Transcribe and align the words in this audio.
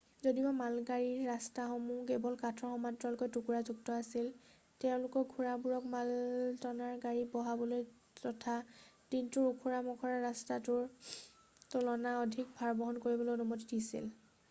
যদিওবা 0.25 0.51
মালগাড়ীৰ 0.59 1.25
ৰাস্তাসমূহ 1.31 1.97
কেৱল 2.11 2.35
কাঠৰ 2.43 2.69
সমান্তৰাল 2.75 3.17
টুকুৰাযুক্ত 3.35 3.97
আছিল 4.03 4.31
তেওঁলোকে 4.85 5.21
ঘোঁৰাবোৰক 5.33 5.85
মালটনাৰ 5.91 6.95
গতি 7.03 7.25
বঢ়াবলৈ 7.35 7.83
তথা 8.23 8.55
দিনটোত 9.15 9.51
ওখৰা 9.51 9.83
মখৰা 9.89 10.15
ৰাস্তাটোৰ 10.23 11.11
তুলনাত 11.75 12.25
অধিক 12.25 12.57
ভাৰ 12.63 12.73
বহন 12.81 12.99
কৰিবলৈ 13.05 13.35
অনুমতি 13.41 13.69
দিছিল 13.75 14.09